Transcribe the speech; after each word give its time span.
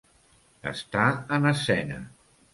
Estar 0.71 1.05
en 1.39 1.47
escena. 1.53 2.03